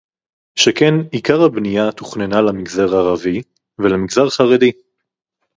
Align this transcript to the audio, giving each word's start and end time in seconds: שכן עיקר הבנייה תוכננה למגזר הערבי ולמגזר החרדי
שכן 0.59 0.93
עיקר 1.11 1.41
הבנייה 1.41 1.91
תוכננה 1.91 2.41
למגזר 2.41 2.95
הערבי 2.95 3.41
ולמגזר 3.81 4.25
החרדי 4.27 4.71